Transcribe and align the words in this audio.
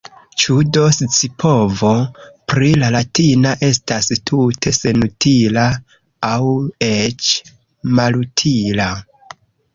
Ĉu 0.43 0.53
do 0.75 0.83
scipovo 0.99 1.91
pri 2.53 2.69
la 2.83 2.89
latina 2.95 3.51
estas 3.67 4.09
tute 4.31 4.73
senutila– 4.79 5.67
aŭ 6.33 6.41
eĉ 6.91 7.31
malutila? 8.01 8.91